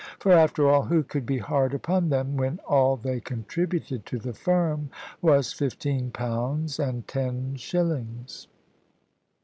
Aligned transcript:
For 0.17 0.31
after 0.31 0.67
all, 0.67 0.81
who 0.85 1.03
could 1.03 1.27
be 1.27 1.37
hard 1.37 1.75
upon 1.75 2.09
them, 2.09 2.35
when 2.35 2.59
all 2.67 2.97
they 2.97 3.19
contributed 3.19 4.03
to 4.07 4.17
the 4.17 4.33
firm 4.33 4.89
was 5.21 5.53
fifteen 5.53 6.09
pounds 6.09 6.79
and 6.79 7.07
ten 7.07 7.53
shillings? 7.55 8.47